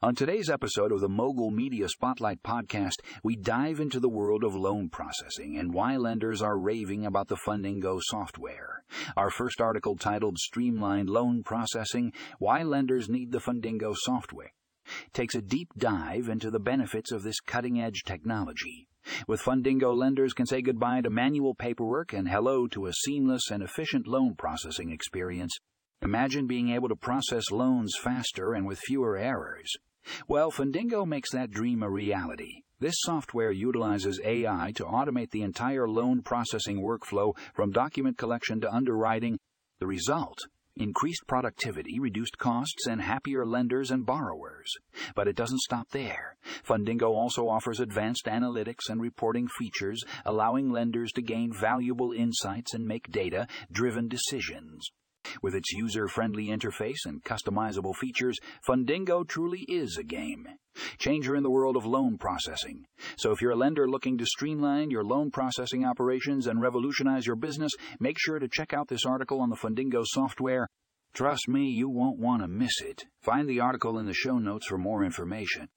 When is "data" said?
53.10-53.48